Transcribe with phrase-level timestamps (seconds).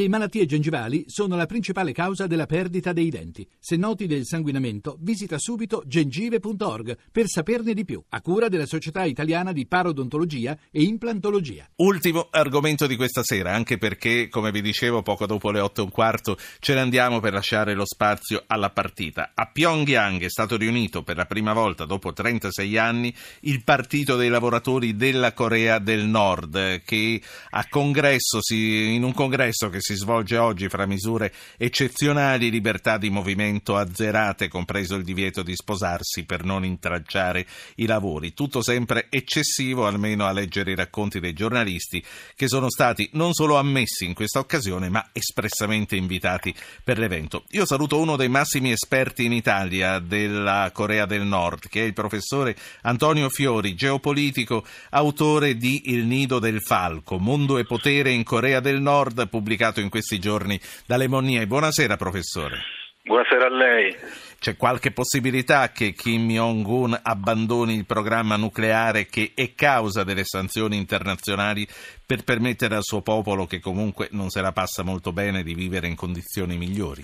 [0.00, 3.46] Le malattie gengivali sono la principale causa della perdita dei denti.
[3.58, 9.04] Se noti del sanguinamento, visita subito gengive.org per saperne di più, a cura della Società
[9.04, 11.68] Italiana di Parodontologia e Implantologia.
[11.76, 15.84] Ultimo argomento di questa sera, anche perché, come vi dicevo, poco dopo le otto e
[15.84, 19.32] un quarto ce ne andiamo per lasciare lo spazio alla partita.
[19.34, 24.30] A Pyongyang è stato riunito per la prima volta dopo 36 anni il Partito dei
[24.30, 27.20] lavoratori della Corea del Nord, che
[27.50, 33.10] a congresso in un congresso che si si svolge oggi fra misure eccezionali, libertà di
[33.10, 37.44] movimento azzerate, compreso il divieto di sposarsi per non intralciare
[37.76, 38.32] i lavori.
[38.32, 42.04] Tutto sempre eccessivo, almeno a leggere i racconti dei giornalisti
[42.36, 47.44] che sono stati non solo ammessi in questa occasione, ma espressamente invitati per l'evento.
[47.50, 51.94] Io saluto uno dei massimi esperti in Italia della Corea del Nord, che è il
[51.94, 58.60] professore Antonio Fiori, geopolitico, autore di Il nido del falco, mondo e potere in Corea
[58.60, 61.46] del Nord, pubblicato in questi giorni dalle Monnie.
[61.46, 62.58] Buonasera professore.
[63.02, 63.96] Buonasera a lei.
[64.38, 70.76] C'è qualche possibilità che Kim Jong-un abbandoni il programma nucleare che è causa delle sanzioni
[70.76, 71.66] internazionali
[72.06, 75.88] per permettere al suo popolo, che comunque non se la passa molto bene, di vivere
[75.88, 77.02] in condizioni migliori?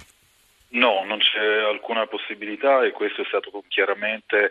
[0.71, 4.51] No, non c'è alcuna possibilità e questo è stato chiaramente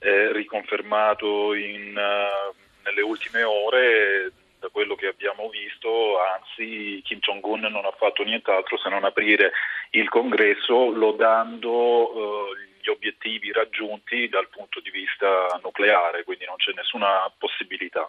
[0.00, 7.60] eh, riconfermato in, uh, nelle ultime ore da quello che abbiamo visto, anzi Kim Jong-un
[7.60, 9.52] non ha fatto nient'altro se non aprire
[9.90, 16.72] il congresso lodando eh, gli obiettivi raggiunti dal punto di vista nucleare, quindi non c'è
[16.74, 18.08] nessuna possibilità.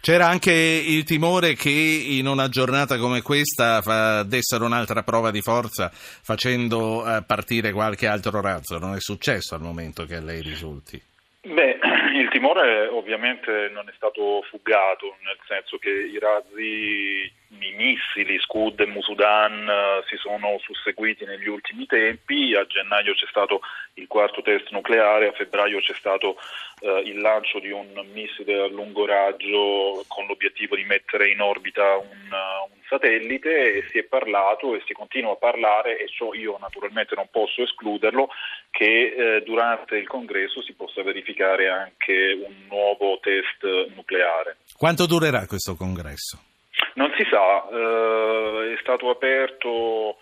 [0.00, 5.90] C'era anche il timore che in una giornata come questa dessero un'altra prova di forza
[5.92, 11.00] facendo eh, partire qualche altro razzo, non è successo al momento che a lei risulti?
[11.42, 11.78] Beh,
[12.34, 18.86] timore ovviamente non è stato fugato, nel senso che i razzi, i missili Scud e
[18.86, 23.60] Musudan eh, si sono susseguiti negli ultimi tempi, a gennaio c'è stato
[23.94, 26.36] il quarto test nucleare, a febbraio c'è stato
[26.80, 31.96] eh, il lancio di un missile a lungo raggio con l'obiettivo di mettere in orbita
[31.96, 36.56] un, un satellite e si è parlato e si continua a parlare e ciò io
[36.60, 38.28] naturalmente non posso escluderlo
[38.70, 44.56] che eh, durante il congresso si possa verificare anche un nuovo test nucleare.
[44.76, 46.53] Quanto durerà questo congresso?
[46.94, 50.16] Non si sa, eh, è stato aperto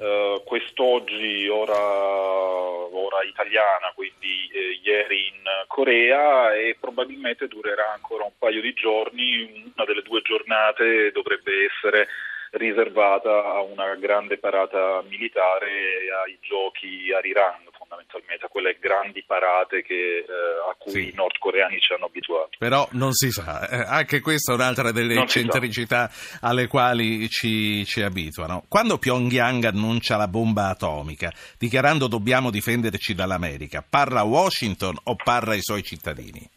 [0.00, 8.32] eh, quest'oggi ora, ora, italiana, quindi eh, ieri in Corea e probabilmente durerà ancora un
[8.38, 12.08] paio di giorni, una delle due giornate dovrebbe essere
[12.52, 19.22] riservata a una grande parata militare e ai giochi a Rirang fondamentalmente, a quelle grandi
[19.24, 21.08] parate che, eh, a cui sì.
[21.08, 22.50] i nordcoreani ci hanno abituato.
[22.58, 26.10] Però non si sa, eh, anche questa è un'altra delle eccentricità
[26.40, 28.64] alle quali ci, ci abituano.
[28.68, 35.62] Quando Pyongyang annuncia la bomba atomica, dichiarando dobbiamo difenderci dall'America, parla Washington o parla ai
[35.62, 36.55] suoi cittadini?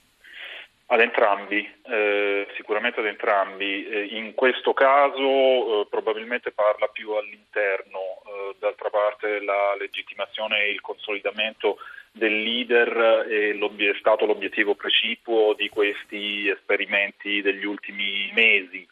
[0.92, 3.88] Ad entrambi, eh, sicuramente ad entrambi.
[3.88, 10.72] Eh, in questo caso eh, probabilmente parla più all'interno, eh, d'altra parte la legittimazione e
[10.72, 11.78] il consolidamento
[12.12, 18.88] del leader è stato l'obiettivo precipuo di questi esperimenti degli ultimi mesi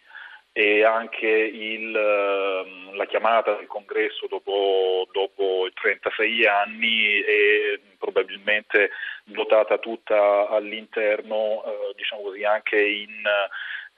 [0.58, 8.90] e anche il, ehm, la chiamata del congresso dopo, dopo 36 anni è probabilmente
[9.24, 13.24] dotata tutta all'interno, eh, diciamo così, anche in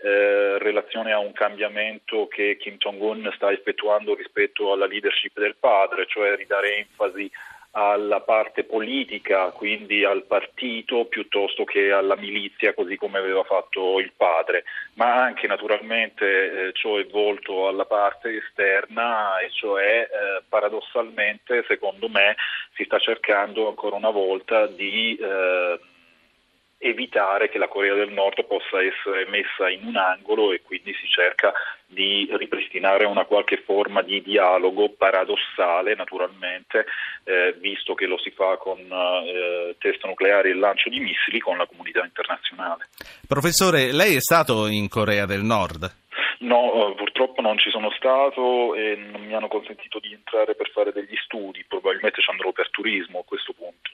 [0.01, 6.07] eh, relazione a un cambiamento che Kim Jong-un sta effettuando rispetto alla leadership del padre,
[6.07, 7.31] cioè ridare enfasi
[7.71, 14.11] alla parte politica, quindi al partito, piuttosto che alla milizia, così come aveva fatto il
[14.15, 14.63] padre,
[14.95, 16.25] ma anche naturalmente
[16.67, 22.35] eh, ciò è volto alla parte esterna e cioè eh, paradossalmente, secondo me,
[22.73, 25.79] si sta cercando ancora una volta di eh,
[26.79, 31.07] evitare che la Corea del Nord possa essere messa in un angolo e quindi si
[31.07, 31.51] cerca
[31.85, 36.85] di ripristinare una qualche forma di dialogo paradossale naturalmente,
[37.25, 41.57] eh, visto che lo si fa con eh, test nucleari e lancio di missili con
[41.57, 42.87] la comunità internazionale.
[43.27, 45.91] Professore, lei è stato in Corea del Nord?
[46.39, 50.69] No, eh, purtroppo non ci sono stato e non mi hanno consentito di entrare per
[50.69, 53.91] fare degli studi, probabilmente ci andrò per turismo a questo punto.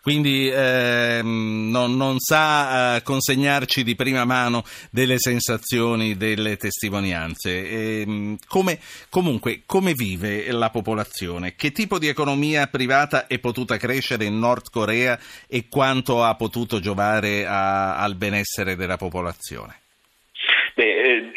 [0.00, 7.68] Quindi ehm, non, non, sa eh, consegnarci di prima mano delle sensazioni, delle testimonianze.
[7.68, 8.78] E, ehm, come,
[9.08, 11.56] comunque, come vive la popolazione?
[11.56, 15.18] Che tipo di economia privata è potuta crescere in Nord Corea
[15.48, 19.85] e quanto ha potuto giovare a, al benessere della popolazione?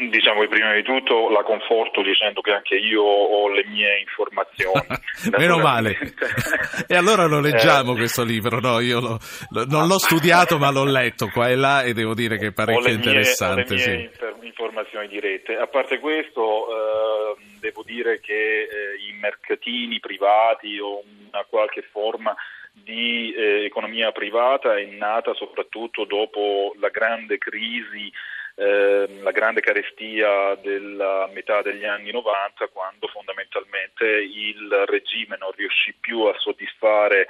[0.09, 4.85] Diciamo che prima di tutto la conforto dicendo che anche io ho le mie informazioni.
[5.37, 5.97] Meno male.
[6.87, 8.79] e allora lo leggiamo eh, questo libro, no?
[8.79, 9.19] Io lo,
[9.51, 12.51] lo, non l'ho studiato ma l'ho letto qua e là e devo dire che è
[12.51, 13.73] parecchio interessante.
[13.73, 14.45] Ho le mie sì.
[14.45, 15.55] informazioni dirette.
[15.55, 18.67] A parte questo, eh, devo dire che eh,
[19.09, 22.35] i mercatini privati o una qualche forma
[22.71, 28.11] di eh, economia privata è nata soprattutto dopo la grande crisi
[28.59, 35.95] Ehm, la grande carestia della metà degli anni 90 quando fondamentalmente il regime non riuscì
[35.97, 37.27] più a soddisfare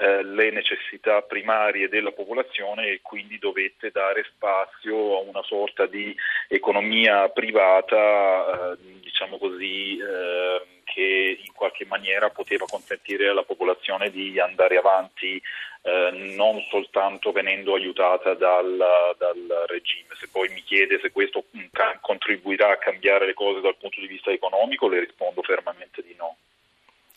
[0.00, 6.16] eh, le necessità primarie della popolazione e quindi dovette dare spazio a una sorta di
[6.48, 14.40] economia privata, eh, diciamo così, eh, che in qualche maniera poteva consentire alla popolazione di
[14.40, 15.40] andare avanti
[15.82, 18.76] non soltanto venendo aiutata dal,
[19.16, 20.14] dal, regime.
[20.18, 21.68] Se poi mi chiede se questo mm,
[22.02, 25.89] contribuirà a cambiare le cose dal punto di vista economico, le rispondo fermamente.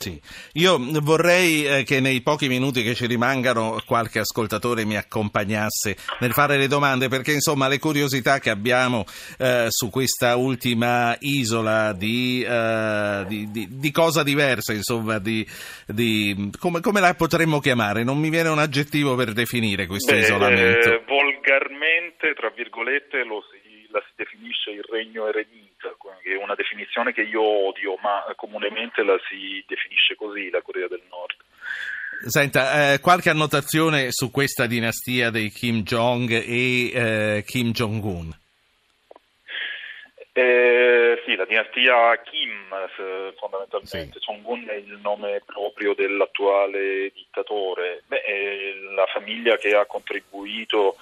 [0.03, 0.21] Sì.
[0.53, 6.33] Io vorrei eh, che nei pochi minuti che ci rimangano qualche ascoltatore mi accompagnasse nel
[6.33, 9.05] fare le domande perché insomma le curiosità che abbiamo
[9.38, 15.21] eh, su questa ultima isola di, eh, di, di, di cosa diversa, insomma,
[16.59, 18.03] come, come, la potremmo chiamare?
[18.03, 20.89] Non mi viene un aggettivo per definire questo Beh, isolamento.
[20.89, 23.44] Eh, volgarmente, tra virgolette, lo
[23.94, 29.17] la si definisce il regno eremita, è una definizione che io odio, ma comunemente la
[29.29, 31.35] si definisce così la Corea del Nord.
[32.25, 38.33] Senta, eh, qualche annotazione su questa dinastia dei Kim Jong e eh, Kim Jong-un?
[40.31, 42.51] Eh, sì, la dinastia Kim
[43.37, 44.31] fondamentalmente, sì.
[44.31, 48.21] Jong-un è il nome proprio dell'attuale dittatore, Beh,
[48.95, 50.95] la famiglia che ha contribuito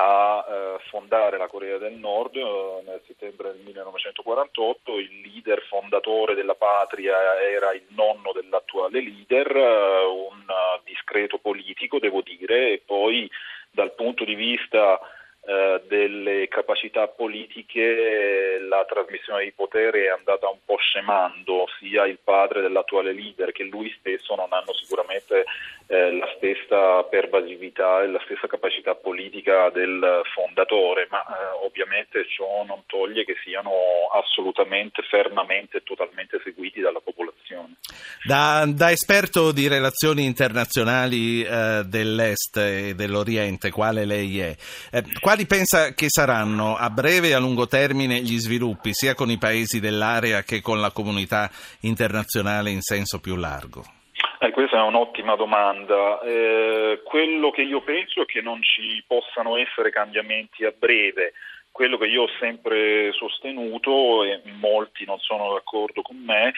[0.00, 4.96] a eh, fondare la Corea del Nord eh, nel settembre del 1948.
[4.98, 10.44] Il leader fondatore della patria era il nonno dell'attuale leader, eh, un
[10.84, 13.28] discreto politico, devo dire, e poi
[13.72, 15.00] dal punto di vista
[15.44, 22.18] eh, delle capacità politiche la trasmissione di potere è andata un po' scemando, sia il
[22.22, 25.44] padre dell'attuale leader che lui stesso non hanno sicuramente
[25.90, 32.62] eh, la stessa pervasività e la stessa capacità politica del fondatore, ma eh, ovviamente ciò
[32.64, 33.72] non toglie che siano
[34.12, 37.76] assolutamente, fermamente e totalmente seguiti dalla popolazione.
[38.22, 44.54] Da, da esperto di relazioni internazionali eh, dell'Est e dell'Oriente, quale lei è,
[44.92, 49.30] eh, quali pensa che saranno a breve e a lungo termine gli sviluppi sia con
[49.30, 51.50] i paesi dell'area che con la comunità
[51.80, 53.97] internazionale in senso più largo?
[54.40, 56.20] Eh, questa è un'ottima domanda.
[56.20, 61.32] Eh, quello che io penso è che non ci possano essere cambiamenti a breve.
[61.72, 66.52] Quello che io ho sempre sostenuto, e molti non sono d'accordo con me,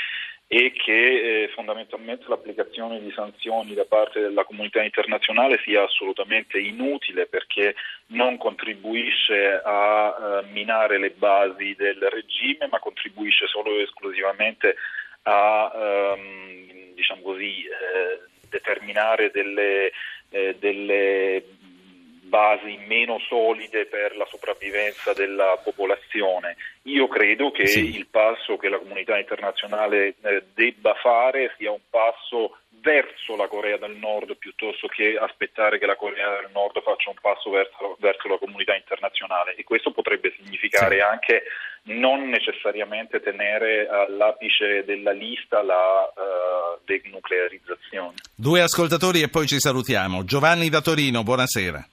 [0.47, 7.27] e che eh, fondamentalmente l'applicazione di sanzioni da parte della comunità internazionale sia assolutamente inutile
[7.27, 7.77] perché
[8.09, 14.75] non contribuisce a eh, minare le basi del regime ma contribuisce solo e esclusivamente
[15.23, 19.91] a ehm, diciamo così, eh, determinare delle,
[20.31, 21.43] eh, delle
[22.31, 26.57] basi meno solide per la sopravvivenza della popolazione.
[26.83, 27.97] Io credo che sì.
[27.97, 33.77] il passo che la comunità internazionale eh, debba fare sia un passo verso la Corea
[33.77, 38.29] del Nord piuttosto che aspettare che la Corea del Nord faccia un passo verso, verso
[38.29, 41.01] la comunità internazionale e questo potrebbe significare sì.
[41.03, 41.43] anche
[41.83, 48.15] non necessariamente tenere all'apice della lista la uh, denuclearizzazione.
[48.35, 50.25] Due ascoltatori e poi ci salutiamo.
[50.25, 51.89] Giovanni da Torino, buonasera.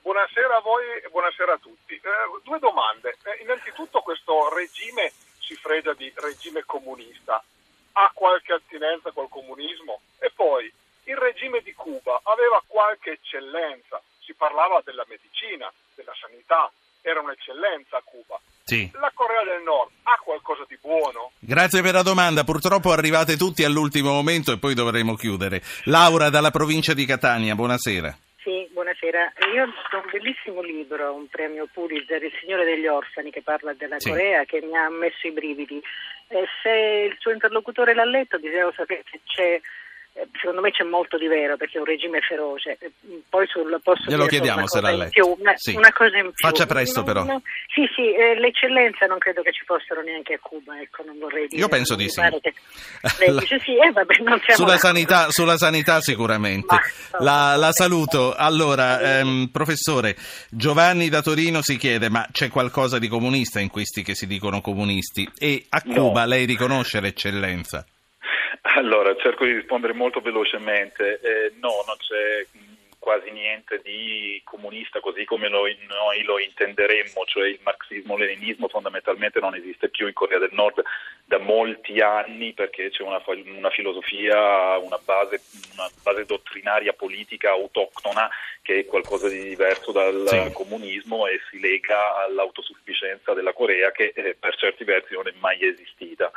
[0.00, 1.94] Buonasera a voi e buonasera a tutti.
[1.94, 2.00] Eh,
[2.42, 3.16] due domande.
[3.24, 7.42] Eh, innanzitutto questo regime si frega di regime comunista.
[7.92, 10.00] Ha qualche attinenza col comunismo?
[10.18, 10.70] E poi
[11.04, 14.02] il regime di Cuba aveva qualche eccellenza.
[14.20, 16.70] Si parlava della medicina, della sanità,
[17.00, 18.40] era un'eccellenza a Cuba.
[18.66, 18.90] Sì.
[18.94, 21.32] La Corea del Nord ha qualcosa di buono?
[21.38, 22.44] Grazie per la domanda.
[22.44, 25.60] Purtroppo arrivate tutti all'ultimo momento e poi dovremo chiudere.
[25.84, 28.16] Laura dalla provincia di Catania, buonasera.
[28.42, 29.32] Sì, buonasera.
[29.54, 33.74] Io ho letto un bellissimo libro, un premio Pulitzer, Il Signore degli Orfani, che parla
[33.74, 34.08] della sì.
[34.08, 35.82] Corea, che mi ha messo i brividi.
[36.28, 39.60] E se il suo interlocutore l'ha letto, desidero sapere se c'è
[40.38, 42.76] secondo me c'è molto di vero perché è un regime feroce.
[42.80, 42.92] Eh,
[43.28, 45.36] poi sul posso Glielo chiediamo se l'ha letto.
[45.38, 45.74] Una, sì.
[45.74, 46.48] una, cosa in più.
[46.48, 47.24] Faccia presto no, però.
[47.24, 51.18] No, sì, sì, eh, l'eccellenza non credo che ci fossero neanche a Cuba, ecco, non
[51.18, 51.60] vorrei dire.
[51.60, 52.20] Io penso di sì.
[52.20, 52.54] Che...
[53.18, 54.14] Lei dice sì, eh, vabbè,
[54.54, 56.74] sulla, sanità, sulla sanità sicuramente.
[57.12, 58.34] Ma, la, la, saluto.
[58.34, 60.16] Allora, ehm, professore,
[60.48, 64.60] Giovanni da Torino si chiede, ma c'è qualcosa di comunista in questi che si dicono
[64.60, 65.28] comunisti?
[65.36, 67.84] E a Cuba lei riconosce l'eccellenza?
[68.66, 71.20] Allora, cerco di rispondere molto velocemente.
[71.20, 72.46] Eh, no, non c'è
[73.04, 79.54] quasi niente di comunista così come noi, noi lo intenderemmo, cioè il marxismo-leninismo fondamentalmente non
[79.54, 80.82] esiste più in Corea del Nord
[81.26, 85.42] da molti anni perché c'è una, una filosofia, una base,
[85.74, 88.30] una base, dottrinaria politica autoctona
[88.62, 90.52] che è qualcosa di diverso dal sì.
[90.54, 95.62] comunismo e si lega all'autosufficienza della Corea che eh, per certi versi non è mai
[95.62, 96.32] esistita.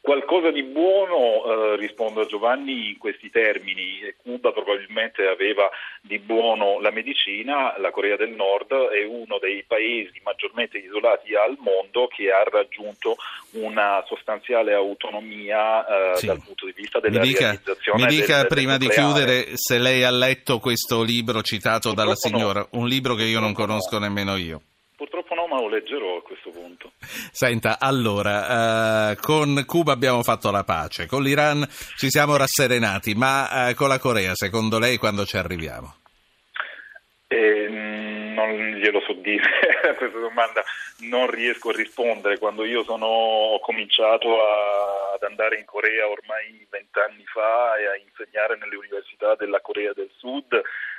[0.00, 5.68] Qualcosa di buono, eh, rispondo a Giovanni in questi termini, Cuba probabilmente aveva
[6.00, 11.58] di buono la medicina, la Corea del Nord è uno dei paesi maggiormente isolati al
[11.58, 13.16] mondo che ha raggiunto
[13.52, 16.26] una sostanziale autonomia eh, sì.
[16.26, 19.56] dal punto di vista della mi dica, realizzazione Mi dica del, prima del di chiudere
[19.56, 22.80] se lei ha letto questo libro citato Purtroppo dalla signora, no.
[22.80, 24.06] un libro che io non conosco no.
[24.06, 24.62] nemmeno io.
[25.68, 26.92] Lo leggerò a questo punto.
[26.98, 33.68] Senta, allora, eh, con Cuba abbiamo fatto la pace, con l'Iran ci siamo rasserenati, ma
[33.68, 35.96] eh, con la Corea, secondo lei, quando ci arriviamo?
[37.26, 39.44] Eh, non glielo so dire
[39.90, 40.64] a questa domanda,
[41.00, 42.38] non riesco a rispondere.
[42.38, 47.96] Quando io sono, ho cominciato a, ad andare in Corea ormai vent'anni fa e a
[47.96, 50.58] insegnare nelle università della Corea del Sud,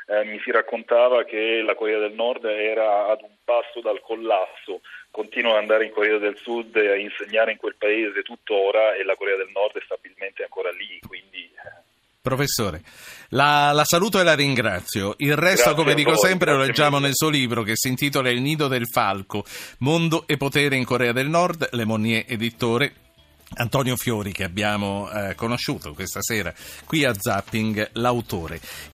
[0.10, 4.82] eh, mi si raccontava che la Corea del Nord era ad un passo dal collasso.
[5.12, 9.04] Continuo ad andare in Corea del Sud e a insegnare in quel paese tuttora e
[9.04, 11.50] la Corea del Nord è stabilmente ancora lì, quindi...
[11.54, 11.88] Eh.
[12.22, 12.82] Professore,
[13.30, 15.14] la, la, saluto e la ringrazio.
[15.18, 17.06] Il resto, Grazie come dico voi, sempre, lo leggiamo mille.
[17.06, 19.46] nel suo libro che si intitola Il nido del falco,
[19.80, 22.94] mondo e potere in Corea del Nord, Le Monnier editore.
[23.56, 26.54] Antonio Fiori che abbiamo eh, conosciuto questa sera
[26.86, 28.60] qui a Zapping, l'autore.